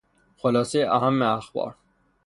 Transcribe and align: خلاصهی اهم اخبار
خلاصهی 0.37 0.83
اهم 0.85 1.21
اخبار 1.21 1.75